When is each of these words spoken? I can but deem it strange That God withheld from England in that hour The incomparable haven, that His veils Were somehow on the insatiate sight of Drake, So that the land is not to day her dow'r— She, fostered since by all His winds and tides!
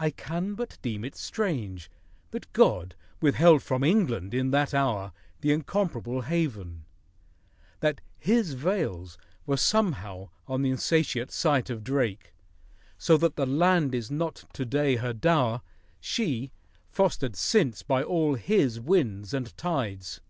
I 0.00 0.10
can 0.10 0.54
but 0.54 0.78
deem 0.82 1.04
it 1.04 1.14
strange 1.14 1.88
That 2.32 2.52
God 2.52 2.96
withheld 3.20 3.62
from 3.62 3.84
England 3.84 4.34
in 4.34 4.50
that 4.50 4.74
hour 4.74 5.12
The 5.42 5.52
incomparable 5.52 6.22
haven, 6.22 6.86
that 7.78 8.00
His 8.18 8.54
veils 8.54 9.16
Were 9.46 9.58
somehow 9.58 10.30
on 10.48 10.62
the 10.62 10.70
insatiate 10.70 11.30
sight 11.30 11.70
of 11.70 11.84
Drake, 11.84 12.34
So 12.98 13.16
that 13.18 13.36
the 13.36 13.46
land 13.46 13.94
is 13.94 14.10
not 14.10 14.42
to 14.54 14.64
day 14.64 14.96
her 14.96 15.12
dow'r— 15.14 15.62
She, 16.00 16.50
fostered 16.90 17.36
since 17.36 17.84
by 17.84 18.02
all 18.02 18.34
His 18.34 18.80
winds 18.80 19.32
and 19.32 19.56
tides! 19.56 20.20